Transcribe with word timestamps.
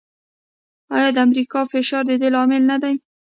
آیا 0.95 1.09
د 1.15 1.17
امریکا 1.27 1.59
فشار 1.73 2.03
د 2.07 2.11
دې 2.21 2.29
لامل 2.35 2.63
نه 2.71 2.77
دی؟ 2.83 2.95